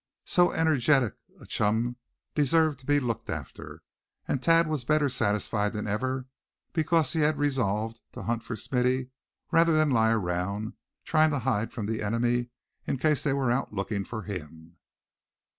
So 0.25 0.51
energetic 0.51 1.13
a 1.39 1.45
chum 1.45 1.97
deserved 2.33 2.79
to 2.79 2.85
be 2.87 2.99
looked 2.99 3.29
after; 3.29 3.83
and 4.27 4.43
Thad 4.43 4.65
was 4.65 4.83
better 4.83 5.09
satisfied 5.09 5.73
than 5.73 5.85
ever 5.85 6.25
because 6.73 7.13
he 7.13 7.19
had 7.19 7.37
resolved 7.37 8.01
to 8.13 8.23
hunt 8.23 8.41
for 8.41 8.55
Smithy, 8.55 9.11
rather 9.51 9.73
than 9.73 9.91
lie 9.91 10.09
around, 10.11 10.73
trying 11.05 11.29
to 11.29 11.37
hide 11.37 11.71
from 11.71 11.85
the 11.85 12.01
enemy 12.01 12.49
in 12.87 12.97
case 12.97 13.21
they 13.23 13.33
were 13.33 13.51
out 13.51 13.73
looking 13.73 14.03
for 14.03 14.23
him. 14.23 14.77